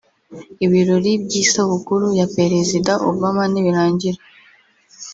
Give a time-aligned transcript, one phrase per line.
[0.65, 4.19] Ibirori by’isabukuru ya Perezida Obama nibirangira